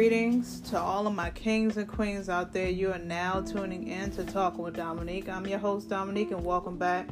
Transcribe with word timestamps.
Greetings 0.00 0.62
to 0.62 0.80
all 0.80 1.06
of 1.06 1.14
my 1.14 1.28
kings 1.28 1.76
and 1.76 1.86
queens 1.86 2.30
out 2.30 2.54
there. 2.54 2.70
You 2.70 2.90
are 2.90 2.98
now 2.98 3.42
tuning 3.42 3.86
in 3.86 4.10
to 4.12 4.24
Talking 4.24 4.62
with 4.62 4.74
Dominique. 4.74 5.28
I'm 5.28 5.46
your 5.46 5.58
host, 5.58 5.90
Dominique, 5.90 6.30
and 6.30 6.42
welcome 6.42 6.78
back 6.78 7.06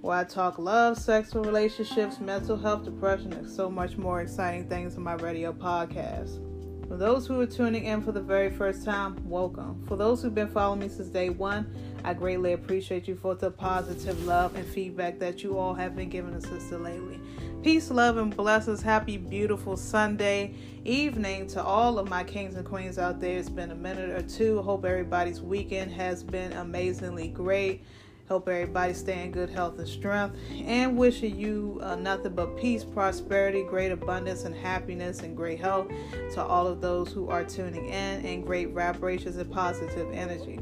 where 0.00 0.16
I 0.16 0.24
talk 0.24 0.58
love, 0.58 0.96
sexual 0.96 1.44
relationships, 1.44 2.20
mental 2.20 2.56
health, 2.56 2.86
depression, 2.86 3.34
and 3.34 3.46
so 3.46 3.68
much 3.68 3.98
more 3.98 4.22
exciting 4.22 4.66
things 4.70 4.96
in 4.96 5.02
my 5.02 5.16
radio 5.16 5.52
podcast. 5.52 6.40
For 6.88 6.96
those 6.96 7.26
who 7.26 7.38
are 7.42 7.46
tuning 7.46 7.84
in 7.84 8.00
for 8.00 8.12
the 8.12 8.22
very 8.22 8.48
first 8.50 8.86
time, 8.86 9.18
welcome. 9.28 9.84
For 9.86 9.96
those 9.96 10.22
who've 10.22 10.34
been 10.34 10.48
following 10.48 10.80
me 10.80 10.88
since 10.88 11.08
day 11.08 11.28
one, 11.28 11.74
I 12.04 12.14
greatly 12.14 12.54
appreciate 12.54 13.06
you 13.06 13.16
for 13.16 13.34
the 13.34 13.50
positive 13.50 14.24
love 14.24 14.56
and 14.56 14.66
feedback 14.66 15.18
that 15.18 15.42
you 15.42 15.58
all 15.58 15.74
have 15.74 15.94
been 15.94 16.08
giving 16.08 16.32
us 16.32 16.44
sister 16.44 16.78
lately. 16.78 17.20
Peace, 17.64 17.90
love, 17.90 18.18
and 18.18 18.36
blessings. 18.36 18.82
Happy, 18.82 19.16
beautiful 19.16 19.74
Sunday 19.74 20.52
evening 20.84 21.46
to 21.46 21.64
all 21.64 21.98
of 21.98 22.10
my 22.10 22.22
kings 22.22 22.56
and 22.56 22.66
queens 22.66 22.98
out 22.98 23.22
there. 23.22 23.38
It's 23.38 23.48
been 23.48 23.70
a 23.70 23.74
minute 23.74 24.10
or 24.10 24.20
two. 24.20 24.60
Hope 24.60 24.84
everybody's 24.84 25.40
weekend 25.40 25.90
has 25.92 26.22
been 26.22 26.52
amazingly 26.52 27.28
great. 27.28 27.82
Hope 28.28 28.50
everybody 28.50 28.92
stay 28.92 29.22
in 29.22 29.30
good 29.30 29.48
health 29.48 29.78
and 29.78 29.88
strength. 29.88 30.36
And 30.52 30.98
wishing 30.98 31.38
you 31.38 31.80
uh, 31.82 31.96
nothing 31.96 32.34
but 32.34 32.54
peace, 32.58 32.84
prosperity, 32.84 33.62
great 33.62 33.92
abundance, 33.92 34.44
and 34.44 34.54
happiness, 34.54 35.20
and 35.20 35.34
great 35.34 35.58
health 35.58 35.90
to 36.34 36.44
all 36.44 36.66
of 36.66 36.82
those 36.82 37.12
who 37.12 37.30
are 37.30 37.44
tuning 37.44 37.86
in, 37.86 38.26
and 38.26 38.44
great 38.44 38.72
vibrations 38.72 39.38
and 39.38 39.50
positive 39.50 40.12
energy. 40.12 40.60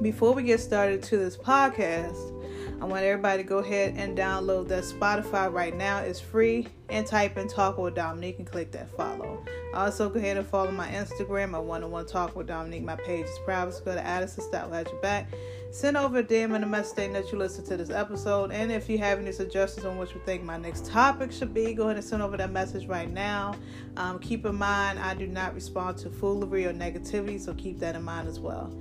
Before 0.00 0.32
we 0.32 0.44
get 0.44 0.60
started 0.60 1.02
to 1.02 1.16
this 1.16 1.36
podcast, 1.36 2.37
I 2.80 2.84
want 2.84 3.02
everybody 3.02 3.42
to 3.42 3.48
go 3.48 3.58
ahead 3.58 3.94
and 3.96 4.16
download 4.16 4.68
that 4.68 4.84
Spotify 4.84 5.52
right 5.52 5.76
now. 5.76 5.98
It's 5.98 6.20
free 6.20 6.68
and 6.88 7.04
type 7.04 7.36
in 7.36 7.48
Talk 7.48 7.76
with 7.76 7.96
Dominique 7.96 8.38
and 8.38 8.46
click 8.46 8.70
that 8.70 8.88
follow. 8.96 9.44
Also, 9.74 10.08
go 10.08 10.20
ahead 10.20 10.36
and 10.36 10.46
follow 10.46 10.70
my 10.70 10.88
Instagram, 10.88 11.50
my 11.50 11.58
one 11.58 11.82
on 11.82 11.90
one 11.90 12.06
Talk 12.06 12.36
with 12.36 12.46
Dominique. 12.46 12.84
My 12.84 12.94
page 12.94 13.24
is 13.24 13.38
private. 13.44 13.74
So 13.74 13.84
go 13.84 13.94
to 13.94 14.06
Addison 14.06 14.44
Style 14.44 14.72
at 14.72 14.90
your 14.92 15.00
back. 15.00 15.28
Send 15.72 15.96
over 15.96 16.20
a 16.20 16.24
DM 16.24 16.54
and 16.54 16.62
a 16.62 16.66
message 16.68 16.92
stating 16.92 17.12
that 17.14 17.30
you 17.32 17.38
listened 17.38 17.66
to 17.66 17.76
this 17.76 17.90
episode. 17.90 18.52
And 18.52 18.70
if 18.70 18.88
you 18.88 18.96
have 18.98 19.18
any 19.18 19.32
suggestions 19.32 19.84
on 19.84 19.98
what 19.98 20.14
you 20.14 20.20
think 20.24 20.44
my 20.44 20.56
next 20.56 20.86
topic 20.86 21.32
should 21.32 21.52
be, 21.52 21.74
go 21.74 21.84
ahead 21.84 21.96
and 21.96 22.04
send 22.04 22.22
over 22.22 22.36
that 22.36 22.52
message 22.52 22.86
right 22.86 23.10
now. 23.10 23.56
Um, 23.96 24.20
keep 24.20 24.46
in 24.46 24.54
mind, 24.54 25.00
I 25.00 25.14
do 25.14 25.26
not 25.26 25.52
respond 25.52 25.98
to 25.98 26.10
foolery 26.10 26.64
or 26.64 26.72
negativity, 26.72 27.40
so 27.40 27.54
keep 27.54 27.80
that 27.80 27.96
in 27.96 28.04
mind 28.04 28.28
as 28.28 28.38
well. 28.38 28.72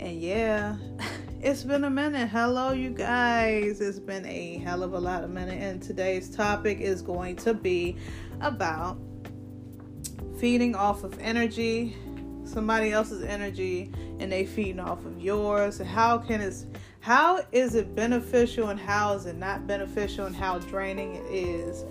And 0.00 0.18
yeah, 0.18 0.76
it's 1.42 1.62
been 1.62 1.84
a 1.84 1.90
minute. 1.90 2.30
Hello, 2.30 2.72
you 2.72 2.88
guys. 2.88 3.82
It's 3.82 3.98
been 3.98 4.24
a 4.24 4.56
hell 4.56 4.82
of 4.82 4.94
a 4.94 4.98
lot 4.98 5.22
of 5.22 5.28
minute. 5.28 5.60
And 5.60 5.82
today's 5.82 6.34
topic 6.34 6.80
is 6.80 7.02
going 7.02 7.36
to 7.36 7.52
be 7.52 7.98
about 8.40 8.96
feeding 10.38 10.74
off 10.74 11.04
of 11.04 11.18
energy, 11.18 11.94
somebody 12.44 12.92
else's 12.92 13.22
energy, 13.22 13.92
and 14.18 14.32
they 14.32 14.46
feeding 14.46 14.80
off 14.80 15.04
of 15.04 15.20
yours. 15.20 15.78
How 15.78 16.16
can 16.16 16.40
it? 16.40 16.64
How 17.00 17.44
is 17.52 17.74
it 17.74 17.94
beneficial 17.94 18.70
and 18.70 18.80
how 18.80 19.12
is 19.12 19.26
it 19.26 19.36
not 19.36 19.66
beneficial 19.66 20.24
and 20.24 20.34
how 20.34 20.60
draining 20.60 21.16
it 21.16 21.26
is 21.30 21.84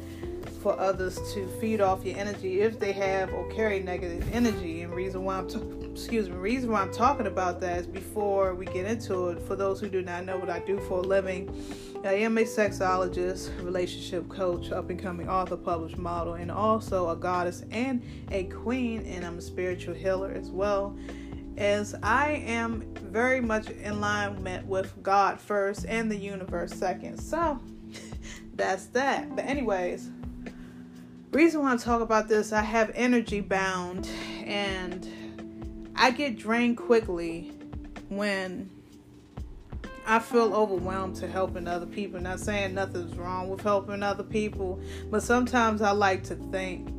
for 0.59 0.79
others 0.79 1.17
to 1.33 1.47
feed 1.59 1.81
off 1.81 2.03
your 2.05 2.17
energy 2.17 2.61
if 2.61 2.79
they 2.79 2.91
have 2.91 3.33
or 3.33 3.49
carry 3.49 3.79
negative 3.79 4.27
energy. 4.33 4.81
And 4.81 4.93
reason 4.93 5.23
why 5.23 5.38
I'm 5.38 5.47
t- 5.47 5.61
excuse 5.91 6.29
me, 6.29 6.35
reason 6.35 6.71
why 6.71 6.81
I'm 6.81 6.91
talking 6.91 7.27
about 7.27 7.61
that 7.61 7.79
is 7.79 7.88
before 7.88 8.53
we 8.53 8.65
get 8.65 8.85
into 8.85 9.30
it. 9.30 9.41
For 9.41 9.55
those 9.55 9.80
who 9.80 9.89
do 9.89 10.02
not 10.02 10.25
know 10.25 10.37
what 10.37 10.49
I 10.49 10.59
do 10.59 10.80
for 10.81 10.99
a 10.99 11.02
living, 11.02 11.49
I 12.03 12.13
am 12.13 12.37
a 12.37 12.43
sexologist, 12.43 13.55
relationship 13.63 14.27
coach, 14.30 14.71
up 14.71 14.89
and 14.89 14.99
coming 14.99 15.30
author, 15.30 15.57
published 15.57 15.97
model, 15.97 16.33
and 16.33 16.52
also 16.52 17.09
a 17.09 17.15
goddess 17.15 17.63
and 17.71 18.03
a 18.31 18.45
queen. 18.45 19.05
And 19.05 19.25
I'm 19.25 19.37
a 19.37 19.41
spiritual 19.41 19.93
healer 19.93 20.31
as 20.31 20.49
well. 20.49 20.97
As 21.57 21.95
I 22.03 22.43
am 22.45 22.93
very 22.95 23.42
much 23.42 23.69
in 23.69 23.92
alignment 23.92 24.65
with 24.65 24.93
God 25.03 25.42
first 25.42 25.86
and 25.87 26.09
the 26.09 26.15
universe 26.15 26.71
second. 26.71 27.17
So 27.17 27.59
that's 28.55 28.86
that. 28.87 29.36
But 29.36 29.45
anyways, 29.45 30.09
reason 31.32 31.62
why 31.62 31.73
I 31.73 31.78
talk 31.78 32.02
about 32.02 32.28
this, 32.28 32.52
I 32.52 32.62
have 32.62 32.92
energy 32.95 33.42
bound 33.42 34.08
and 34.45 35.92
I 35.95 36.12
get 36.12 36.38
drained 36.38 36.78
quickly 36.78 37.52
when 38.10 38.70
I 40.06 40.20
feel 40.20 40.56
overwhelmed 40.56 41.17
to 41.17 41.28
helping 41.28 41.67
other 41.67 41.86
people. 41.86 42.20
Not 42.20 42.40
saying 42.40 42.73
nothing's 42.73 43.16
wrong 43.16 43.50
with 43.50 43.62
helping 43.62 44.02
other 44.02 44.23
people, 44.23 44.82
but 45.12 45.22
sometimes 45.22 45.82
I 45.82 45.92
like 45.92 46.23
to 46.26 46.36
think 46.36 46.90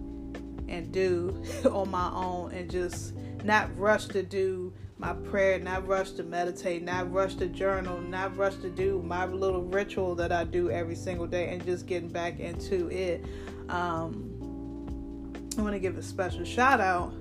and 0.68 0.92
do 0.92 1.42
on 1.70 1.90
my 1.90 2.10
own 2.10 2.52
and 2.52 2.70
just 2.70 3.14
not 3.42 3.76
rush 3.76 4.06
to 4.06 4.22
do 4.22 4.72
my 4.98 5.14
prayer, 5.14 5.58
not 5.58 5.88
rush 5.88 6.10
to 6.12 6.22
meditate, 6.22 6.82
not 6.82 7.10
rush 7.10 7.34
to 7.36 7.46
journal, 7.46 8.00
not 8.00 8.36
rush 8.36 8.54
to 8.56 8.68
do 8.68 9.02
my 9.02 9.24
little 9.24 9.62
ritual 9.62 10.14
that 10.14 10.30
I 10.30 10.44
do 10.44 10.70
every 10.70 10.94
single 10.94 11.26
day 11.26 11.48
and 11.48 11.64
just 11.64 11.86
getting 11.86 12.10
back 12.10 12.38
into 12.38 12.88
it. 12.90 13.24
Um, 13.70 15.32
I 15.56 15.62
want 15.62 15.74
to 15.74 15.78
give 15.78 15.96
a 15.96 16.02
special 16.02 16.44
shout 16.44 16.80
out 16.80 17.12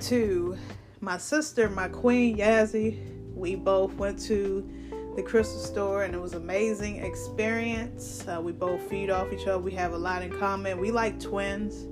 to 0.00 0.56
my 1.00 1.18
sister, 1.18 1.68
my 1.70 1.88
queen 1.88 2.38
Yazzie. 2.38 2.98
We 3.34 3.54
both 3.54 3.94
went 3.94 4.18
to 4.24 4.68
the 5.16 5.22
crystal 5.22 5.60
store 5.60 6.02
and 6.04 6.14
it 6.14 6.20
was 6.20 6.34
amazing 6.34 6.96
experience. 7.04 8.26
Uh, 8.26 8.40
we 8.40 8.52
both 8.52 8.82
feed 8.88 9.10
off 9.10 9.32
each 9.32 9.46
other. 9.46 9.58
We 9.58 9.72
have 9.72 9.92
a 9.92 9.98
lot 9.98 10.22
in 10.22 10.30
common. 10.38 10.78
We 10.78 10.90
like 10.90 11.20
twins. 11.20 11.86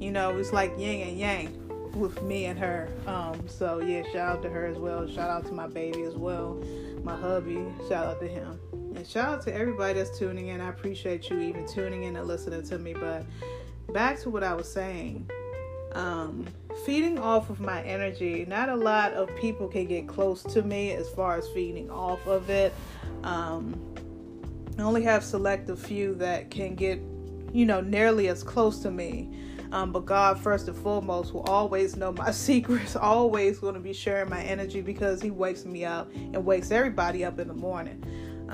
You 0.00 0.12
know, 0.12 0.36
it's 0.36 0.52
like 0.52 0.72
yin 0.78 1.08
and 1.08 1.18
yang 1.18 1.92
with 1.98 2.22
me 2.22 2.46
and 2.46 2.58
her. 2.58 2.88
Um, 3.06 3.48
so 3.48 3.80
yeah, 3.80 4.02
shout 4.12 4.36
out 4.36 4.42
to 4.42 4.50
her 4.50 4.66
as 4.66 4.76
well. 4.76 5.06
Shout 5.06 5.30
out 5.30 5.46
to 5.46 5.52
my 5.52 5.66
baby 5.66 6.02
as 6.02 6.14
well. 6.14 6.62
My 7.02 7.16
hubby, 7.16 7.64
shout 7.88 8.06
out 8.06 8.20
to 8.20 8.28
him. 8.28 8.58
Shout 9.06 9.28
out 9.28 9.42
to 9.42 9.54
everybody 9.54 9.94
that's 9.98 10.18
tuning 10.18 10.48
in. 10.48 10.60
I 10.60 10.68
appreciate 10.68 11.28
you 11.28 11.38
even 11.40 11.66
tuning 11.66 12.04
in 12.04 12.16
and 12.16 12.26
listening 12.26 12.62
to 12.64 12.78
me. 12.78 12.94
But 12.94 13.24
back 13.92 14.18
to 14.20 14.30
what 14.30 14.42
I 14.42 14.54
was 14.54 14.70
saying. 14.70 15.28
Um, 15.92 16.46
feeding 16.84 17.18
off 17.18 17.50
of 17.50 17.60
my 17.60 17.82
energy. 17.82 18.44
Not 18.48 18.68
a 18.68 18.74
lot 18.74 19.12
of 19.12 19.34
people 19.36 19.68
can 19.68 19.86
get 19.86 20.08
close 20.08 20.42
to 20.44 20.62
me 20.62 20.92
as 20.92 21.08
far 21.10 21.36
as 21.36 21.48
feeding 21.48 21.90
off 21.90 22.26
of 22.26 22.48
it. 22.50 22.74
Um, 23.22 23.80
I 24.78 24.82
only 24.82 25.02
have 25.02 25.22
select 25.22 25.68
a 25.70 25.76
few 25.76 26.14
that 26.16 26.50
can 26.50 26.74
get, 26.74 26.98
you 27.52 27.66
know, 27.66 27.80
nearly 27.80 28.28
as 28.28 28.42
close 28.42 28.80
to 28.80 28.90
me. 28.90 29.30
Um, 29.70 29.92
but 29.92 30.06
God, 30.06 30.40
first 30.40 30.68
and 30.68 30.76
foremost, 30.76 31.32
will 31.32 31.42
always 31.42 31.96
know 31.96 32.12
my 32.12 32.30
secrets, 32.32 32.96
always 32.96 33.58
going 33.58 33.74
to 33.74 33.80
be 33.80 33.92
sharing 33.92 34.30
my 34.30 34.42
energy 34.42 34.80
because 34.80 35.20
He 35.20 35.30
wakes 35.30 35.64
me 35.64 35.84
up 35.84 36.10
and 36.14 36.44
wakes 36.44 36.70
everybody 36.70 37.24
up 37.24 37.38
in 37.38 37.48
the 37.48 37.54
morning. 37.54 38.04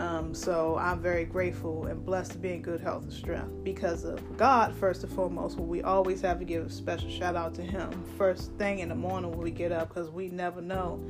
Um, 0.00 0.34
so 0.34 0.78
I'm 0.78 1.03
very 1.03 1.27
grateful 1.27 1.84
and 1.84 2.03
blessed 2.03 2.33
to 2.33 2.38
be 2.38 2.55
in 2.55 2.62
good 2.62 2.81
health 2.81 3.03
and 3.03 3.12
strength 3.12 3.53
because 3.62 4.05
of 4.05 4.38
God, 4.38 4.75
first 4.75 5.05
and 5.05 5.12
foremost. 5.12 5.59
We 5.59 5.83
always 5.83 6.22
have 6.22 6.38
to 6.38 6.47
give 6.47 6.65
a 6.65 6.71
special 6.71 7.11
shout 7.11 7.37
out 7.37 7.55
to 7.56 7.62
Him 7.62 8.03
first 8.16 8.50
thing 8.53 8.78
in 8.78 8.88
the 8.88 8.94
morning 8.94 9.31
when 9.31 9.41
we 9.41 9.50
get 9.50 9.72
up 9.72 9.88
because 9.88 10.09
we 10.09 10.28
never 10.28 10.62
know. 10.62 11.05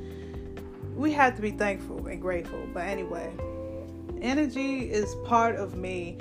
We 0.96 1.12
have 1.12 1.36
to 1.36 1.42
be 1.42 1.52
thankful 1.52 2.04
and 2.08 2.20
grateful. 2.20 2.66
But 2.74 2.88
anyway, 2.88 3.30
energy 4.20 4.90
is 4.90 5.14
part 5.24 5.54
of 5.54 5.76
me 5.76 6.18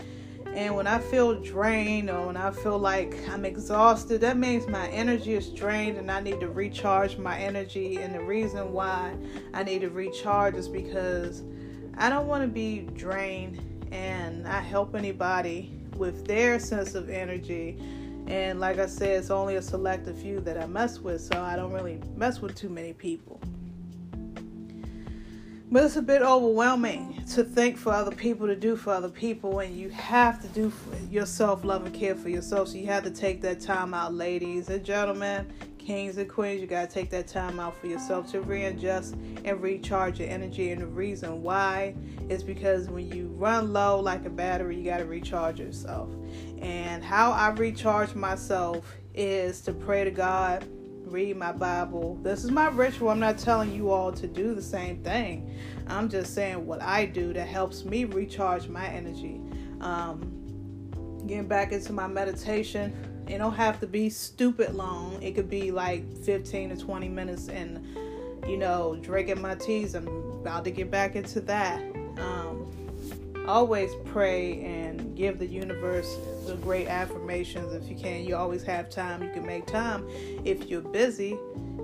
and 0.54 0.76
when 0.76 0.86
I 0.86 1.00
feel 1.00 1.42
drained 1.42 2.12
or 2.12 2.28
when 2.28 2.38
I 2.38 2.52
feel 2.52 2.78
like 2.78 3.16
I'm 3.30 3.46
exhausted, 3.46 4.22
that 4.22 4.38
means 4.38 4.68
my 4.68 4.88
energy 4.90 5.34
is 5.34 5.50
drained 5.50 5.98
and 5.98 6.12
I 6.12 6.20
need 6.20 6.40
to 6.40 6.50
recharge 6.50 7.18
my 7.18 7.40
energy. 7.40 7.98
And 7.98 8.14
the 8.14 8.22
reason 8.22 8.74
why 8.74 9.16
I 9.54 9.64
need 9.64 9.82
to 9.82 9.90
recharge 9.90 10.56
is 10.56 10.68
because 10.68 11.44
I 12.00 12.10
don't 12.10 12.28
want 12.28 12.44
to 12.44 12.48
be 12.48 12.88
drained 12.96 13.60
and 13.92 14.44
not 14.44 14.64
help 14.64 14.96
anybody 14.96 15.74
with 15.98 16.26
their 16.26 16.58
sense 16.58 16.96
of 16.96 17.10
energy. 17.10 17.78
And 18.28 18.62
like 18.62 18.80
I 18.80 18.86
said, 18.86 19.20
it's 19.20 19.30
only 19.30 19.58
a 19.58 19.62
selective 19.62 20.18
few 20.18 20.40
that 20.42 20.58
I 20.58 20.66
mess 20.66 21.00
with, 21.00 21.20
so 21.20 21.42
I 21.42 21.58
don't 21.58 21.74
really 21.74 22.00
mess 22.16 22.40
with 22.42 22.56
too 22.56 22.70
many 22.70 22.94
people. 22.94 23.42
But 25.72 25.84
it's 25.84 25.98
a 25.98 26.02
bit 26.02 26.22
overwhelming 26.22 27.22
to 27.34 27.44
think 27.44 27.78
for 27.78 27.92
other 27.92 28.16
people, 28.16 28.48
to 28.48 28.56
do 28.56 28.78
for 28.78 28.94
other 28.94 29.10
people, 29.10 29.60
and 29.60 29.78
you 29.78 29.90
have 29.90 30.42
to 30.42 30.48
do 30.48 30.70
for 30.70 30.96
yourself 31.12 31.66
love 31.66 31.86
and 31.86 31.94
care 31.94 32.16
for 32.16 32.30
yourself. 32.30 32.70
So 32.70 32.78
you 32.78 32.88
have 32.88 33.04
to 33.04 33.12
take 33.12 33.42
that 33.42 33.60
time 33.60 33.94
out, 33.94 34.14
ladies 34.14 34.70
and 34.70 34.86
gentlemen, 34.86 35.52
kings 35.80 36.18
and 36.18 36.30
queens. 36.30 36.62
You 36.62 36.68
got 36.68 36.90
to 36.90 36.94
take 36.94 37.10
that 37.10 37.28
time 37.28 37.60
out 37.60 37.76
for 37.80 37.88
yourself 37.88 38.30
to 38.32 38.42
readjust 38.42 39.16
and 39.46 39.62
recharge 39.62 40.20
your 40.20 40.30
energy. 40.30 40.72
And 40.72 40.82
the 40.82 40.88
reason 40.88 41.42
why 41.42 41.96
is 42.30 42.44
because 42.44 42.90
when 42.90 43.12
you 43.12 43.28
run 43.38 43.74
low 43.74 44.00
like 44.00 44.26
a 44.26 44.30
battery, 44.30 44.78
you 44.78 44.84
got 44.84 44.98
to 44.98 45.06
recharge 45.06 45.60
yourself. 45.60 46.10
And 46.62 47.04
how 47.04 47.32
I 47.32 47.50
recharge 47.50 48.14
myself 48.14 48.86
is 49.16 49.62
to 49.62 49.74
pray 49.74 50.04
to 50.04 50.12
God 50.12 50.68
read 51.06 51.38
my 51.38 51.52
Bible. 51.52 52.20
This 52.22 52.44
is 52.44 52.52
my 52.52 52.68
ritual. 52.68 53.10
I'm 53.10 53.20
not 53.20 53.38
telling 53.38 53.74
you 53.74 53.90
all 53.92 54.12
to 54.12 54.28
do 54.28 54.54
the 54.54 54.62
same 54.62 55.04
thing. 55.04 55.58
I'm 55.88 56.08
just 56.08 56.34
saying 56.34 56.66
what 56.66 56.82
I 56.82 57.06
do 57.06 57.34
that 57.34 57.48
helps 57.48 57.84
me 57.84 58.06
recharge 58.06 58.68
my 58.68 58.88
energy. 58.88 59.42
Um, 59.82 60.36
getting 61.26 61.48
back 61.48 61.72
into 61.72 61.94
my 61.94 62.08
meditation 62.08 62.94
It 63.30 63.38
don't 63.38 63.54
have 63.54 63.80
to 63.82 63.88
be 63.88 64.10
stupid 64.10 64.74
long. 64.74 65.22
It 65.22 65.36
could 65.36 65.50
be 65.50 65.72
like 65.72 66.18
15 66.24 66.70
to 66.70 66.78
20 66.78 67.10
minutes 67.10 67.48
and 67.48 67.86
you 68.48 68.58
know, 68.58 68.98
drinking 69.02 69.42
my 69.42 69.56
teas. 69.56 69.96
I'm 69.96 70.08
about 70.08 70.64
to 70.66 70.72
get 70.72 70.90
back 70.90 71.16
into 71.16 71.42
that. 71.42 71.82
Um, 72.18 72.66
always 73.48 73.92
pray 74.06 74.62
and 74.62 75.16
give 75.16 75.40
the 75.40 75.46
universe 75.46 76.18
the 76.46 76.56
great 76.56 76.88
affirmations 76.88 77.74
if 77.74 77.90
you 77.90 77.96
can. 77.96 78.24
You 78.24 78.36
always 78.36 78.64
have 78.64 78.90
time. 78.90 79.24
You 79.24 79.30
can 79.30 79.46
make 79.46 79.68
time. 79.68 80.08
If 80.44 80.68
you're 80.68 80.82
busy, 80.82 81.38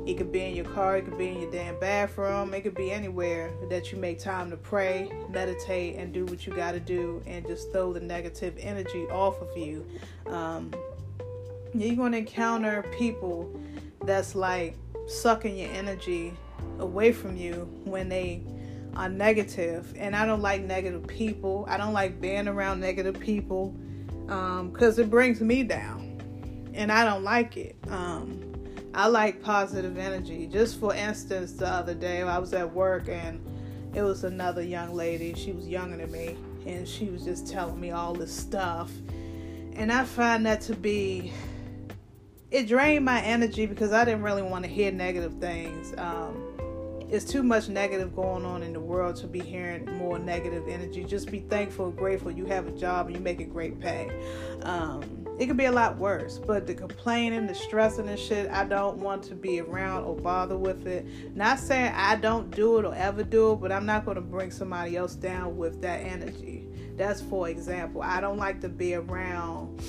it 0.06 0.18
could 0.18 0.32
be 0.32 0.42
in 0.42 0.56
your 0.56 0.66
car, 0.66 0.98
it 0.98 1.06
could 1.06 1.18
be 1.18 1.30
in 1.30 1.42
your 1.42 1.52
damn 1.52 1.80
bathroom, 1.80 2.54
it 2.54 2.62
could 2.62 2.76
be 2.76 2.92
anywhere 2.92 3.52
that 3.70 3.92
you 3.92 3.98
make 3.98 4.20
time 4.20 4.52
to 4.52 4.58
pray, 4.58 5.12
meditate, 5.30 5.96
and 5.96 6.14
do 6.14 6.26
what 6.26 6.46
you 6.46 6.54
got 6.54 6.74
to 6.74 6.80
do, 6.80 7.24
and 7.26 7.46
just 7.48 7.72
throw 7.72 7.92
the 7.92 8.00
negative 8.00 8.56
energy 8.60 9.06
off 9.06 9.42
of 9.42 9.58
you. 9.58 9.84
Um, 10.28 10.72
you're 11.82 11.96
going 11.96 12.12
to 12.14 12.20
encounter 12.20 12.84
people 12.98 13.60
that's 14.04 14.36
like 14.36 14.78
sucking 15.08 15.58
your 15.58 15.72
energy 15.72 16.34
away 16.80 17.12
from 17.12 17.38
you 17.38 17.70
when 17.84 18.10
they 18.10 18.44
are 18.96 19.10
negative. 19.10 19.94
And 19.98 20.16
I 20.16 20.26
don't 20.26 20.42
like 20.42 20.62
negative 20.64 21.06
people. 21.08 21.66
I 21.68 21.78
don't 21.78 21.94
like 21.94 22.20
being 22.22 22.48
around 22.48 22.80
negative 22.80 23.20
people 23.20 23.76
because 24.26 24.98
um, 24.98 25.04
it 25.04 25.10
brings 25.10 25.40
me 25.40 25.64
down, 25.64 26.72
and 26.74 26.92
I 26.92 27.06
don't 27.06 27.24
like 27.24 27.58
it. 27.58 27.76
Um, 27.90 28.42
I 28.94 29.08
like 29.08 29.44
positive 29.44 29.98
energy. 29.98 30.48
Just 30.48 30.80
for 30.80 30.96
instance, 30.96 31.54
the 31.54 31.68
other 31.68 31.94
day 31.94 32.22
I 32.24 32.40
was 32.40 32.54
at 32.54 32.74
work 32.74 33.08
and 33.08 33.40
it 33.94 34.02
was 34.02 34.24
another 34.24 34.62
young 34.62 34.94
lady. 34.94 35.34
She 35.36 35.52
was 35.52 35.68
younger 35.68 35.98
than 35.98 36.12
me, 36.12 36.38
and 36.66 36.88
she 36.88 37.06
was 37.06 37.24
just 37.24 37.48
telling 37.48 37.80
me 37.80 37.92
all 37.92 38.14
this 38.14 38.36
stuff. 38.36 38.92
And 39.74 39.92
I 39.92 40.06
find 40.06 40.46
that 40.46 40.62
to 40.62 40.76
be 40.76 41.34
it 42.56 42.70
drained 42.70 43.04
my 43.04 43.22
energy 43.22 43.66
because 43.66 43.92
I 43.92 44.06
didn't 44.06 44.22
really 44.22 44.42
want 44.42 44.64
to 44.64 44.72
hear 44.72 44.90
negative 44.90 45.34
things. 45.42 45.94
Um, 45.98 46.42
it's 47.10 47.26
too 47.26 47.44
much 47.44 47.68
negative 47.68 48.16
going 48.16 48.46
on 48.46 48.64
in 48.64 48.72
the 48.72 48.80
world 48.80 49.18
to 49.18 49.28
be 49.28 49.42
hearing 49.42 49.86
more 49.98 50.18
negative 50.18 50.66
energy. 50.70 51.04
Just 51.04 51.30
be 51.30 51.42
thankful, 51.42 51.92
grateful 51.92 52.32
you 52.32 52.46
have 52.46 52.66
a 52.66 52.72
job 52.72 53.08
and 53.08 53.16
you 53.18 53.22
make 53.22 53.42
a 53.42 53.46
great 53.46 53.82
pay. 53.82 54.10
Um, 54.62 55.28
it 55.38 55.48
could 55.48 55.58
be 55.58 55.66
a 55.66 55.72
lot 55.72 55.98
worse, 55.98 56.40
but 56.40 56.66
the 56.66 56.74
complaining, 56.74 57.46
the 57.46 57.54
stressing 57.54 58.08
and 58.08 58.18
shit, 58.18 58.50
I 58.50 58.64
don't 58.64 59.00
want 59.00 59.24
to 59.26 59.36
be 59.36 59.60
around 59.60 60.06
or 60.06 60.16
bother 60.16 60.58
with 60.58 60.88
it. 60.88 61.06
Not 61.36 61.60
saying 61.60 61.92
I 61.94 62.16
don't 62.16 62.52
do 62.56 62.80
it 62.80 62.86
or 62.86 62.96
ever 62.96 63.24
do 63.24 63.52
it, 63.52 63.56
but 63.58 63.74
I'm 63.74 63.86
not 63.86 64.06
going 64.06 64.16
to 64.16 64.22
bring 64.22 64.50
somebody 64.50 64.96
else 64.96 65.16
down 65.16 65.58
with 65.58 65.82
that 65.82 65.98
energy. 65.98 66.70
That's 66.96 67.20
for 67.20 67.50
example. 67.50 68.02
I 68.02 68.22
don't 68.22 68.38
like 68.38 68.62
to 68.62 68.70
be 68.70 68.96
around, 68.96 69.82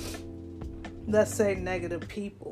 let's 1.07 1.33
say, 1.33 1.55
negative 1.55 2.05
people 2.09 2.46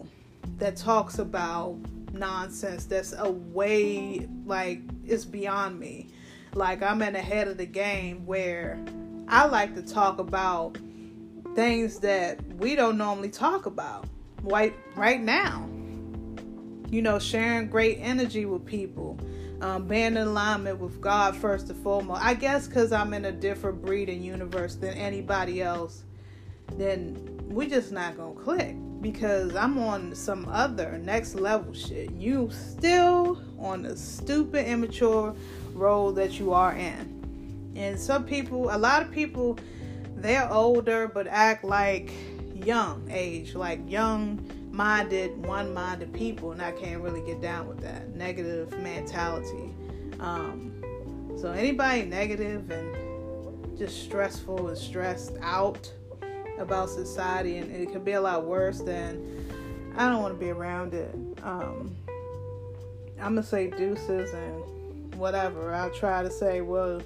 that 0.57 0.75
talks 0.75 1.19
about 1.19 1.77
nonsense 2.13 2.85
that's 2.85 3.13
a 3.17 3.29
way 3.29 4.27
like 4.45 4.81
it's 5.05 5.25
beyond 5.25 5.79
me. 5.79 6.09
Like 6.53 6.81
I'm 6.81 7.01
in 7.01 7.13
the 7.13 7.21
head 7.21 7.47
of 7.47 7.57
the 7.57 7.65
game 7.65 8.25
where 8.25 8.79
I 9.27 9.45
like 9.45 9.75
to 9.75 9.81
talk 9.81 10.19
about 10.19 10.77
things 11.55 11.99
that 11.99 12.41
we 12.57 12.75
don't 12.75 12.97
normally 12.97 13.29
talk 13.29 13.65
about 13.65 14.07
right 14.43 14.73
right 14.95 15.21
now. 15.21 15.69
You 16.89 17.01
know, 17.01 17.19
sharing 17.19 17.67
great 17.67 17.97
energy 17.99 18.45
with 18.45 18.65
people, 18.65 19.19
um, 19.59 19.87
being 19.87 20.05
in 20.05 20.17
alignment 20.17 20.79
with 20.79 21.01
God 21.01 21.35
first 21.35 21.69
and 21.69 21.81
foremost. 21.83 22.23
I 22.23 22.35
guess 22.35 22.67
because 22.67 22.91
I'm 22.91 23.13
in 23.13 23.25
a 23.25 23.31
different 23.31 23.83
breed 23.83 24.07
and 24.07 24.23
universe 24.23 24.75
than 24.75 24.93
anybody 24.93 25.61
else, 25.61 26.03
then 26.77 27.41
we 27.49 27.67
just 27.67 27.91
not 27.91 28.15
gonna 28.15 28.35
click 28.35 28.75
because 29.11 29.55
I'm 29.55 29.77
on 29.77 30.15
some 30.15 30.47
other 30.49 30.97
next 30.97 31.35
level 31.35 31.75
shit. 31.75 32.09
You 32.13 32.49
still 32.51 33.39
on 33.59 33.83
the 33.83 33.95
stupid, 33.95 34.65
immature 34.65 35.35
role 35.75 36.11
that 36.13 36.39
you 36.39 36.53
are 36.53 36.73
in. 36.73 37.71
And 37.75 37.99
some 37.99 38.23
people, 38.23 38.75
a 38.75 38.79
lot 38.79 39.03
of 39.03 39.11
people, 39.11 39.59
they're 40.15 40.51
older 40.51 41.07
but 41.07 41.27
act 41.27 41.63
like 41.63 42.13
young 42.55 43.07
age, 43.11 43.53
like 43.53 43.79
young 43.87 44.43
minded, 44.71 45.37
one 45.45 45.71
minded 45.71 46.11
people. 46.11 46.51
And 46.51 46.59
I 46.59 46.71
can't 46.71 46.99
really 46.99 47.21
get 47.27 47.39
down 47.43 47.67
with 47.67 47.81
that 47.81 48.15
negative 48.15 48.71
mentality. 48.79 49.71
Um, 50.19 50.81
so, 51.39 51.51
anybody 51.51 52.05
negative 52.05 52.71
and 52.71 53.77
just 53.77 54.01
stressful 54.01 54.69
and 54.69 54.75
stressed 54.75 55.35
out 55.43 55.93
about 56.59 56.89
society, 56.89 57.57
and 57.57 57.71
it 57.71 57.91
could 57.91 58.05
be 58.05 58.13
a 58.13 58.21
lot 58.21 58.45
worse 58.45 58.79
than 58.79 59.45
I 59.97 60.09
don't 60.09 60.21
want 60.21 60.33
to 60.33 60.39
be 60.39 60.51
around 60.51 60.93
it. 60.93 61.13
Um, 61.43 61.95
I'm 63.17 63.35
gonna 63.35 63.43
say 63.43 63.67
deuces 63.67 64.33
and 64.33 65.15
whatever. 65.15 65.73
I'll 65.73 65.89
try 65.91 66.21
to 66.21 66.29
say, 66.29 66.61
well, 66.61 67.01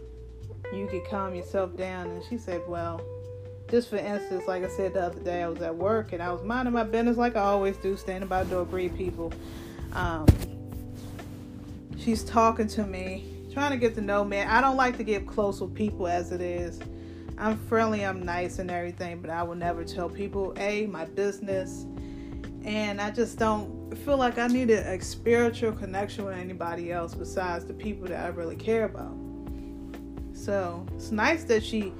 you 0.73 0.87
could 0.87 1.05
calm 1.05 1.35
yourself 1.35 1.75
down. 1.77 2.07
And 2.07 2.23
she 2.29 2.37
said, 2.37 2.61
well, 2.67 3.01
just 3.69 3.89
for 3.89 3.97
instance, 3.97 4.45
like 4.47 4.63
I 4.63 4.69
said 4.69 4.93
the 4.93 5.03
other 5.03 5.19
day, 5.19 5.43
I 5.43 5.47
was 5.47 5.61
at 5.61 5.75
work 5.75 6.13
and 6.13 6.21
I 6.21 6.31
was 6.31 6.43
minding 6.43 6.73
my 6.73 6.83
business 6.83 7.17
like 7.17 7.35
I 7.35 7.41
always 7.41 7.77
do, 7.77 7.95
standing 7.95 8.27
by 8.27 8.43
the 8.43 8.49
door, 8.49 8.65
greet 8.65 8.95
people. 8.97 9.31
Um, 9.93 10.25
she's 11.97 12.23
talking 12.23 12.67
to 12.69 12.83
me, 12.85 13.25
trying 13.53 13.71
to 13.71 13.77
get 13.77 13.95
to 13.95 14.01
know 14.01 14.23
me. 14.23 14.39
I 14.39 14.61
don't 14.61 14.77
like 14.77 14.97
to 14.97 15.03
get 15.03 15.27
close 15.27 15.61
with 15.61 15.73
people 15.75 16.07
as 16.07 16.31
it 16.31 16.41
is. 16.41 16.79
I'm 17.39 17.57
friendly, 17.57 18.05
I'm 18.05 18.21
nice 18.21 18.59
and 18.59 18.69
everything, 18.69 19.21
but 19.21 19.29
I 19.29 19.43
will 19.43 19.55
never 19.55 19.85
tell 19.85 20.09
people, 20.09 20.53
A, 20.57 20.87
my 20.87 21.05
business. 21.05 21.85
And 22.65 22.99
I 22.99 23.11
just 23.11 23.39
don't 23.39 23.97
feel 23.99 24.17
like 24.17 24.37
I 24.37 24.47
need 24.47 24.69
a, 24.69 24.95
a 24.95 25.01
spiritual 25.01 25.71
connection 25.71 26.25
with 26.25 26.37
anybody 26.37 26.91
else 26.91 27.15
besides 27.15 27.63
the 27.63 27.73
people 27.73 28.07
that 28.07 28.25
I 28.25 28.27
really 28.27 28.57
care 28.57 28.83
about. 28.83 29.15
So 30.33 30.85
it's 30.95 31.11
nice 31.11 31.45
that 31.45 31.63
she 31.63 31.93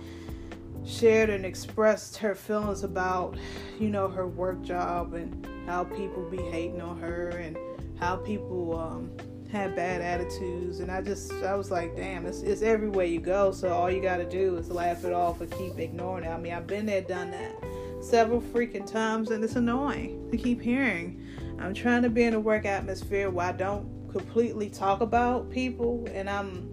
shared 0.85 1.29
and 1.29 1.45
expressed 1.45 2.17
her 2.17 2.35
feelings 2.35 2.83
about, 2.83 3.37
you 3.79 3.87
know, 3.87 4.09
her 4.09 4.27
work 4.27 4.61
job 4.61 5.13
and 5.13 5.47
how 5.65 5.85
people 5.85 6.29
be 6.29 6.41
hating 6.43 6.81
on 6.81 6.99
her 6.99 7.29
and 7.29 7.57
how 7.97 8.17
people 8.17 8.77
um, 8.77 9.11
had 9.51 9.75
bad 9.75 10.01
attitudes 10.01 10.79
and 10.79 10.91
I 10.91 11.01
just 11.01 11.33
I 11.43 11.55
was 11.55 11.71
like, 11.71 11.95
damn, 11.95 12.25
it's 12.25 12.41
it's 12.41 12.61
everywhere 12.61 13.05
you 13.05 13.19
go. 13.19 13.51
So 13.51 13.69
all 13.69 13.89
you 13.89 14.01
gotta 14.01 14.29
do 14.29 14.57
is 14.57 14.69
laugh 14.69 15.03
it 15.05 15.13
off 15.13 15.41
or 15.41 15.47
keep 15.47 15.79
ignoring 15.79 16.23
it. 16.23 16.29
I 16.29 16.37
mean 16.37 16.53
I've 16.53 16.67
been 16.67 16.85
there, 16.85 17.01
done 17.01 17.31
that 17.31 17.55
several 18.01 18.41
freaking 18.41 18.89
times 18.89 19.31
and 19.31 19.43
it's 19.43 19.55
annoying 19.55 20.29
to 20.31 20.37
keep 20.37 20.61
hearing. 20.61 21.25
I'm 21.59 21.73
trying 21.73 22.03
to 22.03 22.09
be 22.09 22.23
in 22.23 22.33
a 22.33 22.39
work 22.39 22.65
atmosphere 22.65 23.29
where 23.29 23.47
I 23.47 23.51
don't 23.51 24.09
completely 24.11 24.69
talk 24.69 25.01
about 25.01 25.49
people 25.49 26.07
and 26.13 26.29
I'm 26.29 26.69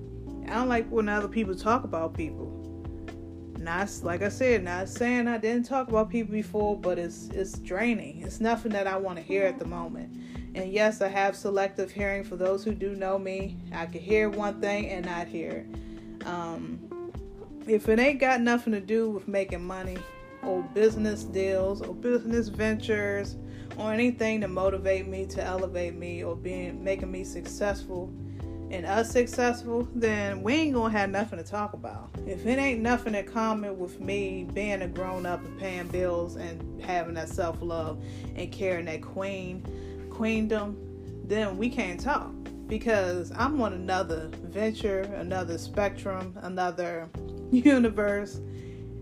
I 0.48 0.54
don't 0.54 0.68
like 0.68 0.88
when 0.88 1.08
other 1.08 1.28
people 1.28 1.56
talk 1.56 1.84
about 1.84 2.14
people. 2.14 2.52
Not 3.58 3.90
like 4.02 4.22
I 4.22 4.28
said, 4.28 4.62
not 4.62 4.88
saying 4.88 5.26
I 5.26 5.38
didn't 5.38 5.64
talk 5.64 5.88
about 5.88 6.08
people 6.10 6.32
before, 6.32 6.78
but 6.78 6.98
it's 6.98 7.28
it's 7.30 7.58
draining. 7.58 8.22
It's 8.22 8.40
nothing 8.40 8.72
that 8.72 8.86
I 8.86 8.96
want 8.96 9.16
to 9.16 9.24
hear 9.24 9.44
at 9.44 9.58
the 9.58 9.64
moment. 9.64 10.14
And 10.56 10.72
yes, 10.72 11.02
I 11.02 11.08
have 11.08 11.36
selective 11.36 11.92
hearing. 11.92 12.24
For 12.24 12.36
those 12.36 12.64
who 12.64 12.72
do 12.72 12.96
know 12.96 13.18
me, 13.18 13.58
I 13.74 13.84
can 13.84 14.00
hear 14.00 14.30
one 14.30 14.58
thing 14.58 14.88
and 14.88 15.04
not 15.04 15.28
hear. 15.28 15.66
Um, 16.24 17.12
if 17.66 17.90
it 17.90 17.98
ain't 17.98 18.20
got 18.20 18.40
nothing 18.40 18.72
to 18.72 18.80
do 18.80 19.10
with 19.10 19.28
making 19.28 19.62
money 19.62 19.98
or 20.42 20.62
business 20.72 21.24
deals 21.24 21.82
or 21.82 21.94
business 21.94 22.48
ventures 22.48 23.36
or 23.76 23.92
anything 23.92 24.40
to 24.40 24.48
motivate 24.48 25.06
me 25.06 25.26
to 25.26 25.44
elevate 25.44 25.94
me 25.94 26.24
or 26.24 26.34
being 26.34 26.82
making 26.82 27.12
me 27.12 27.22
successful 27.22 28.10
and 28.70 28.86
us 28.86 29.10
successful, 29.10 29.86
then 29.94 30.42
we 30.42 30.54
ain't 30.54 30.74
gonna 30.74 30.90
have 30.90 31.10
nothing 31.10 31.38
to 31.38 31.44
talk 31.44 31.74
about. 31.74 32.08
If 32.26 32.46
it 32.46 32.58
ain't 32.58 32.80
nothing 32.80 33.14
in 33.14 33.26
common 33.26 33.78
with 33.78 34.00
me 34.00 34.48
being 34.54 34.80
a 34.80 34.88
grown 34.88 35.26
up 35.26 35.44
and 35.44 35.58
paying 35.60 35.88
bills 35.88 36.36
and 36.36 36.82
having 36.82 37.14
that 37.14 37.28
self 37.28 37.60
love 37.60 38.02
and 38.34 38.50
carrying 38.50 38.86
that 38.86 39.02
queen 39.02 39.62
queendom, 40.16 40.76
then 41.24 41.58
we 41.58 41.68
can't 41.68 42.00
talk 42.00 42.32
because 42.66 43.30
I'm 43.36 43.60
on 43.60 43.74
another 43.74 44.30
venture, 44.44 45.02
another 45.16 45.58
spectrum, 45.58 46.36
another 46.42 47.08
universe. 47.50 48.40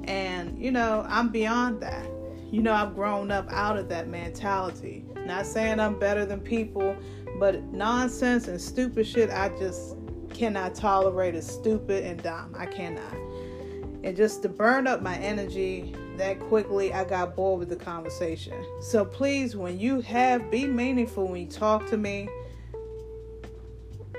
And, 0.05 0.59
you 0.59 0.71
know, 0.71 1.07
I'm 1.09 1.31
beyond 1.31 1.81
that. 1.81 2.07
You 2.51 2.63
know, 2.63 2.73
I've 2.73 2.95
grown 2.95 3.31
up 3.31 3.51
out 3.51 3.77
of 3.77 3.89
that 3.89 4.09
mentality. 4.09 5.05
Not 5.25 5.47
saying 5.47 5.81
I'm 5.81 5.99
better 5.99 6.27
than 6.27 6.41
people, 6.41 6.97
but 7.39 7.63
nonsense 7.73 8.49
and 8.49 8.61
stupid 8.61 9.07
shit, 9.07 9.31
I 9.31 9.49
just 9.59 9.97
cannot 10.35 10.75
tolerate 10.75 11.35
as 11.35 11.47
stupid 11.47 12.05
and 12.05 12.23
dumb. 12.23 12.55
I 12.59 12.67
cannot. 12.67 13.15
And 14.03 14.17
just 14.17 14.43
to 14.43 14.49
burn 14.49 14.87
up 14.87 15.01
my 15.01 15.17
energy 15.17 15.95
that 16.17 16.41
quickly 16.41 16.93
I 16.93 17.05
got 17.05 17.35
bored 17.35 17.61
with 17.61 17.69
the 17.69 17.77
conversation. 17.77 18.55
So 18.81 19.05
please, 19.05 19.57
when 19.57 19.79
you 19.79 20.01
have, 20.03 20.51
be 20.51 20.67
meaningful 20.67 21.27
when 21.29 21.43
you 21.43 21.49
talk 21.49 21.87
to 21.91 21.97
me. 21.97 22.29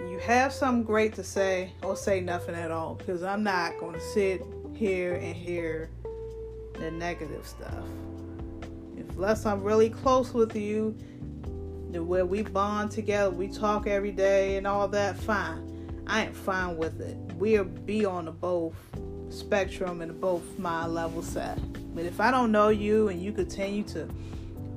You 0.10 0.20
have 0.20 0.54
something 0.54 0.84
great 0.84 1.14
to 1.16 1.24
say, 1.24 1.72
or 1.84 1.96
say 1.96 2.22
nothing 2.22 2.56
at 2.56 2.72
all, 2.72 2.96
because 2.96 3.24
I'm 3.24 3.44
not 3.44 3.78
going 3.80 3.94
to 3.94 4.00
sit 4.00 4.46
here 4.74 5.16
and 5.16 5.36
hear 5.36 5.90
the 6.78 6.92
negative 6.92 7.46
stuff. 7.46 7.84
unless 9.16 9.46
I'm 9.46 9.64
really 9.64 9.90
close 9.90 10.34
with 10.34 10.56
you, 10.56 10.96
where 11.92 12.26
we 12.26 12.42
bond 12.42 12.92
together, 12.92 13.30
we 13.30 13.48
talk 13.48 13.88
every 13.88 14.12
day 14.12 14.58
and 14.58 14.68
all 14.68 14.88
that, 14.90 15.18
fine. 15.18 16.04
I 16.06 16.26
ain't 16.26 16.36
fine 16.36 16.76
with 16.76 17.00
it. 17.00 17.16
We'll 17.36 17.64
be 17.64 18.04
on 18.04 18.26
the 18.26 18.32
both 18.32 18.76
spectrum 19.30 20.02
and 20.02 20.20
both 20.20 20.44
my 20.60 20.86
level 20.86 21.22
set. 21.22 21.58
But 21.96 22.06
if 22.06 22.20
I 22.20 22.30
don't 22.30 22.52
know 22.52 22.70
you 22.70 23.08
and 23.08 23.22
you 23.22 23.32
continue 23.32 23.84
to 23.86 24.08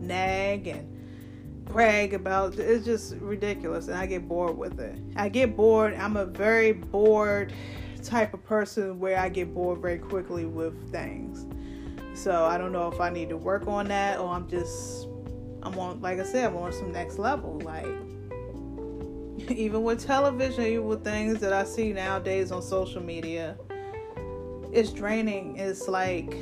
nag 0.00 0.68
and 0.68 0.98
brag 1.64 2.14
about 2.14 2.58
it's 2.58 2.84
just 2.84 3.14
ridiculous 3.16 3.88
and 3.88 3.96
I 3.96 4.06
get 4.06 4.26
bored 4.26 4.56
with 4.56 4.80
it. 4.80 4.98
I 5.16 5.28
get 5.28 5.56
bored. 5.56 5.94
I'm 5.94 6.16
a 6.16 6.24
very 6.24 6.72
bored 6.72 7.52
type 8.02 8.32
of 8.32 8.44
person 8.44 8.98
where 8.98 9.18
I 9.18 9.28
get 9.28 9.52
bored 9.52 9.80
very 9.80 9.98
quickly 9.98 10.46
with 10.46 10.90
things. 10.90 11.46
So 12.14 12.46
I 12.46 12.58
don't 12.58 12.72
know 12.72 12.90
if 12.90 13.00
I 13.00 13.10
need 13.10 13.28
to 13.28 13.36
work 13.36 13.66
on 13.66 13.88
that 13.88 14.18
or 14.18 14.28
I'm 14.28 14.48
just 14.48 15.08
I'm 15.62 15.78
on 15.78 16.00
like 16.00 16.18
I 16.18 16.24
said, 16.24 16.46
I'm 16.46 16.56
on 16.56 16.72
some 16.72 16.92
next 16.92 17.18
level. 17.18 17.60
Like 17.60 17.86
even 19.50 19.82
with 19.82 20.04
television, 20.04 20.64
even 20.64 20.86
with 20.86 21.04
things 21.04 21.40
that 21.40 21.52
I 21.52 21.64
see 21.64 21.92
nowadays 21.92 22.50
on 22.50 22.62
social 22.62 23.02
media, 23.02 23.56
it's 24.72 24.90
draining. 24.90 25.56
It's 25.56 25.86
like 25.86 26.34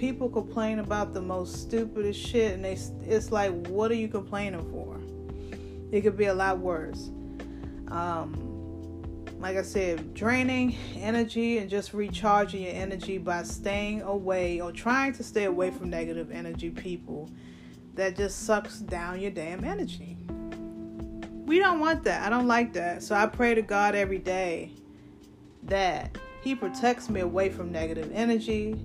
people 0.00 0.30
complain 0.30 0.78
about 0.78 1.12
the 1.12 1.20
most 1.20 1.60
stupidest 1.60 2.18
shit, 2.18 2.54
and 2.54 2.64
they 2.64 2.78
it's 3.02 3.30
like, 3.30 3.52
what 3.66 3.90
are 3.90 3.94
you 3.94 4.08
complaining 4.08 4.66
for? 4.70 4.98
It 5.94 6.00
could 6.00 6.16
be 6.16 6.24
a 6.24 6.34
lot 6.34 6.58
worse. 6.58 7.10
Um, 7.88 9.26
like 9.38 9.58
I 9.58 9.62
said, 9.62 10.14
draining 10.14 10.74
energy 10.96 11.58
and 11.58 11.68
just 11.68 11.92
recharging 11.92 12.62
your 12.62 12.72
energy 12.72 13.18
by 13.18 13.42
staying 13.42 14.00
away 14.00 14.60
or 14.60 14.72
trying 14.72 15.12
to 15.14 15.22
stay 15.22 15.44
away 15.44 15.70
from 15.70 15.90
negative 15.90 16.30
energy 16.30 16.70
people 16.70 17.30
that 17.94 18.16
just 18.16 18.46
sucks 18.46 18.78
down 18.78 19.20
your 19.20 19.30
damn 19.30 19.64
energy. 19.64 20.16
We 21.44 21.58
don't 21.58 21.78
want 21.78 22.04
that. 22.04 22.26
I 22.26 22.30
don't 22.30 22.46
like 22.46 22.72
that. 22.72 23.02
So 23.02 23.14
I 23.14 23.26
pray 23.26 23.54
to 23.54 23.62
God 23.62 23.94
every 23.94 24.18
day 24.18 24.72
that 25.64 26.16
He 26.42 26.54
protects 26.54 27.10
me 27.10 27.20
away 27.20 27.50
from 27.50 27.70
negative 27.70 28.10
energy, 28.14 28.78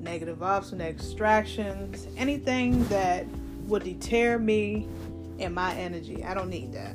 negative 0.00 0.42
negative 0.42 0.98
distractions, 0.98 2.06
anything 2.16 2.86
that 2.88 3.26
would 3.66 3.84
deter 3.84 4.38
me 4.38 4.88
and 5.38 5.54
my 5.54 5.74
energy. 5.74 6.24
I 6.24 6.34
don't 6.34 6.48
need 6.48 6.72
that. 6.72 6.94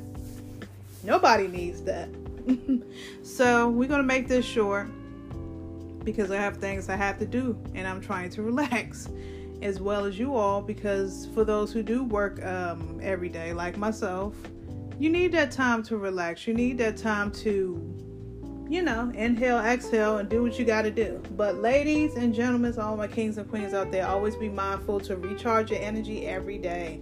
Nobody 1.04 1.48
needs 1.48 1.82
that. 1.82 2.08
so 3.22 3.68
we're 3.68 3.88
gonna 3.88 4.02
make 4.02 4.28
this 4.28 4.44
short 4.44 4.88
because 6.04 6.30
I 6.30 6.36
have 6.36 6.56
things 6.56 6.88
I 6.88 6.96
have 6.96 7.18
to 7.18 7.26
do 7.26 7.56
and 7.74 7.86
I'm 7.86 8.00
trying 8.00 8.30
to 8.30 8.42
relax 8.42 9.08
as 9.62 9.80
well 9.80 10.04
as 10.04 10.18
you 10.18 10.34
all 10.34 10.60
because 10.60 11.28
for 11.34 11.44
those 11.44 11.72
who 11.72 11.82
do 11.82 12.02
work 12.02 12.44
um, 12.44 12.98
every 13.00 13.28
day 13.28 13.52
like 13.52 13.76
myself 13.76 14.34
you 14.98 15.08
need 15.08 15.30
that 15.32 15.52
time 15.52 15.82
to 15.84 15.96
relax 15.96 16.46
you 16.46 16.54
need 16.54 16.78
that 16.78 16.96
time 16.96 17.30
to 17.30 17.80
you 18.68 18.82
know, 18.82 19.12
inhale, 19.14 19.58
exhale, 19.58 20.18
and 20.18 20.28
do 20.28 20.42
what 20.42 20.58
you 20.58 20.64
got 20.64 20.82
to 20.82 20.90
do. 20.90 21.22
But, 21.36 21.56
ladies 21.56 22.14
and 22.14 22.34
gentlemen, 22.34 22.78
all 22.78 22.96
my 22.96 23.08
kings 23.08 23.38
and 23.38 23.48
queens 23.48 23.74
out 23.74 23.90
there, 23.90 24.06
always 24.06 24.36
be 24.36 24.48
mindful 24.48 25.00
to 25.00 25.16
recharge 25.16 25.70
your 25.70 25.80
energy 25.80 26.26
every 26.26 26.58
day. 26.58 27.00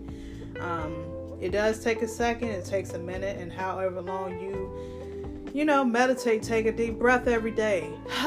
Um, 0.59 1.05
it 1.41 1.51
does 1.53 1.83
take 1.83 2.03
a 2.03 2.09
second, 2.09 2.49
it 2.49 2.67
takes 2.67 2.93
a 2.93 2.99
minute, 2.99 3.39
and 3.39 3.53
however 3.53 4.01
long 4.01 4.39
you, 4.41 5.51
you 5.55 5.65
know, 5.65 5.85
meditate, 5.85 6.43
take 6.43 6.67
a 6.67 6.73
deep 6.73 6.99
breath 6.99 7.27
every 7.27 7.51
day. 7.51 7.91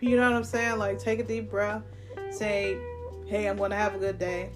you 0.00 0.16
know 0.16 0.22
what 0.22 0.32
I'm 0.32 0.44
saying? 0.44 0.78
Like, 0.78 0.98
take 0.98 1.20
a 1.20 1.24
deep 1.24 1.50
breath, 1.50 1.82
say, 2.30 2.78
hey, 3.26 3.48
I'm 3.48 3.56
going 3.56 3.70
to 3.70 3.76
have 3.76 3.94
a 3.94 3.98
good 3.98 4.18
day. 4.18 4.50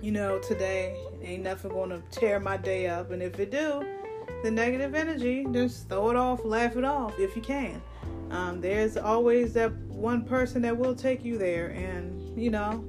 You 0.00 0.12
know, 0.12 0.38
today 0.38 0.96
ain't 1.22 1.42
nothing 1.42 1.70
going 1.70 1.90
to 1.90 2.02
tear 2.10 2.38
my 2.38 2.56
day 2.56 2.86
up. 2.86 3.10
And 3.10 3.22
if 3.22 3.38
it 3.40 3.50
do, 3.50 3.86
the 4.44 4.50
negative 4.50 4.94
energy, 4.94 5.46
just 5.52 5.88
throw 5.88 6.10
it 6.10 6.16
off, 6.16 6.44
laugh 6.44 6.76
it 6.76 6.84
off 6.84 7.18
if 7.18 7.34
you 7.34 7.40
can. 7.40 7.80
Um, 8.30 8.60
there's 8.60 8.98
always 8.98 9.54
that 9.54 9.72
one 9.88 10.22
person 10.22 10.60
that 10.62 10.76
will 10.76 10.94
take 10.94 11.24
you 11.24 11.38
there, 11.38 11.68
and 11.68 12.38
you 12.38 12.50
know, 12.50 12.84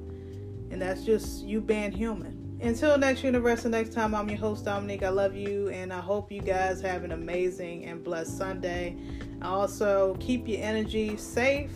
and 0.70 0.82
that's 0.82 1.02
just 1.02 1.44
you 1.44 1.62
being 1.62 1.92
human. 1.92 2.58
Until 2.60 2.98
next 2.98 3.24
universe, 3.24 3.64
and 3.64 3.72
next 3.72 3.94
time, 3.94 4.14
I'm 4.14 4.28
your 4.28 4.38
host 4.38 4.66
Dominique. 4.66 5.02
I 5.02 5.08
love 5.08 5.34
you, 5.34 5.70
and 5.70 5.94
I 5.94 6.00
hope 6.00 6.30
you 6.30 6.42
guys 6.42 6.82
have 6.82 7.04
an 7.04 7.12
amazing 7.12 7.86
and 7.86 8.04
blessed 8.04 8.36
Sunday. 8.36 8.94
Also, 9.40 10.14
keep 10.20 10.46
your 10.46 10.62
energy 10.62 11.16
safe, 11.16 11.72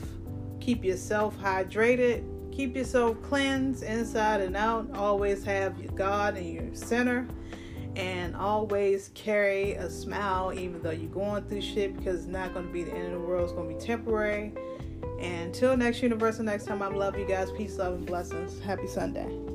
keep 0.61 0.85
yourself 0.85 1.39
hydrated, 1.39 2.23
keep 2.55 2.77
yourself 2.77 3.21
cleansed 3.23 3.83
inside 3.83 4.43
and 4.43 4.59
out. 4.59 4.95
Always 4.95 5.43
have 5.45 5.79
your 5.79 5.93
God 5.93 6.37
in 6.37 6.53
your 6.53 6.75
center 6.75 7.27
and 7.97 8.37
always 8.37 9.11
carry 9.14 9.73
a 9.73 9.90
smile 9.90 10.52
even 10.52 10.82
though 10.82 10.90
you're 10.90 11.11
going 11.11 11.42
through 11.44 11.61
shit 11.61 11.97
because 11.97 12.20
it's 12.20 12.26
not 12.26 12.54
going 12.54 12.66
to 12.66 12.73
be 12.73 12.85
the 12.85 12.92
end 12.92 13.06
of 13.06 13.12
the 13.12 13.26
world 13.26 13.44
it's 13.44 13.52
going 13.52 13.68
to 13.68 13.75
be 13.75 13.80
temporary. 13.80 14.52
And 15.20 15.47
until 15.47 15.76
next 15.76 16.02
universal 16.02 16.44
next 16.44 16.64
time 16.64 16.82
i 16.82 16.88
love 16.88 17.18
you 17.18 17.26
guys. 17.26 17.50
Peace 17.52 17.78
love 17.78 17.94
and 17.94 18.06
blessings. 18.06 18.61
Happy 18.61 18.87
sunday 18.87 19.50